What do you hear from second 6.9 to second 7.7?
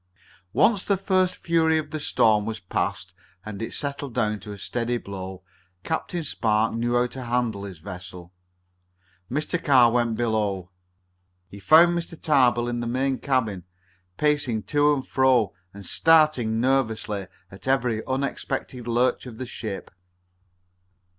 how to handle